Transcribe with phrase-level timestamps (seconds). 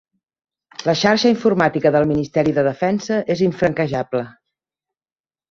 [0.89, 4.25] La xarxa informàtica del ministeri de Defensa és infranquejable